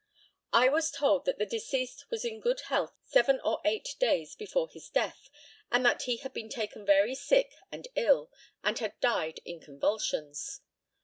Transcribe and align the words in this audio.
]I 0.51 0.67
was 0.67 0.89
told 0.89 1.25
that 1.25 1.37
the 1.37 1.45
deceased 1.45 2.05
was 2.09 2.25
in 2.25 2.39
good 2.39 2.61
health 2.61 2.95
seven 3.03 3.39
or 3.43 3.61
eight 3.63 3.95
days 3.99 4.33
before 4.35 4.67
his 4.67 4.89
death, 4.89 5.29
and 5.71 5.85
that 5.85 6.01
he 6.01 6.17
had 6.17 6.33
been 6.33 6.49
taken 6.49 6.87
very 6.87 7.13
sick 7.13 7.53
and 7.71 7.87
ill, 7.95 8.31
and 8.63 8.79
had 8.79 8.99
died 8.99 9.41
in 9.45 9.59
convulsions. 9.59 10.61